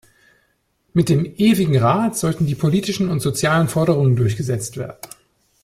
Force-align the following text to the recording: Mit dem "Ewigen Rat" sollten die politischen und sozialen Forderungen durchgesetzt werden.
Mit 0.93 1.09
dem 1.09 1.25
"Ewigen 1.37 1.77
Rat" 1.77 2.17
sollten 2.17 2.47
die 2.47 2.55
politischen 2.55 3.11
und 3.11 3.19
sozialen 3.19 3.67
Forderungen 3.67 4.15
durchgesetzt 4.15 4.75
werden. 4.77 4.97